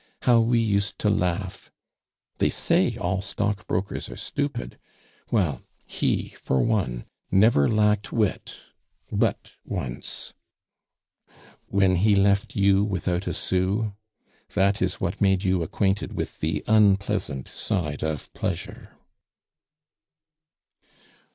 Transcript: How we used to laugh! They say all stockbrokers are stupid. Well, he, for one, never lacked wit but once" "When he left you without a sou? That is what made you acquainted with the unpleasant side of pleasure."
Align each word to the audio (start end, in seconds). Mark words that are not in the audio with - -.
How 0.23 0.39
we 0.39 0.59
used 0.59 0.97
to 0.97 1.11
laugh! 1.11 1.69
They 2.39 2.49
say 2.49 2.97
all 2.97 3.21
stockbrokers 3.21 4.09
are 4.09 4.17
stupid. 4.17 4.79
Well, 5.29 5.61
he, 5.85 6.29
for 6.39 6.59
one, 6.63 7.05
never 7.29 7.69
lacked 7.69 8.11
wit 8.11 8.55
but 9.11 9.51
once" 9.63 10.33
"When 11.67 11.97
he 11.97 12.15
left 12.15 12.55
you 12.55 12.83
without 12.83 13.27
a 13.27 13.33
sou? 13.35 13.91
That 14.55 14.81
is 14.81 14.95
what 14.95 15.21
made 15.21 15.43
you 15.43 15.61
acquainted 15.61 16.13
with 16.13 16.39
the 16.39 16.63
unpleasant 16.65 17.47
side 17.47 18.01
of 18.01 18.33
pleasure." 18.33 18.97